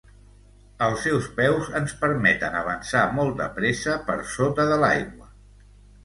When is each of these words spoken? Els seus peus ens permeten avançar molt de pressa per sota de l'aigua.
Els 0.83 1.01
seus 1.07 1.25
peus 1.39 1.67
ens 1.79 1.91
permeten 1.99 2.57
avançar 2.59 3.03
molt 3.17 3.37
de 3.41 3.47
pressa 3.59 3.97
per 4.09 4.15
sota 4.37 4.65
de 4.71 4.79
l'aigua. 4.85 5.29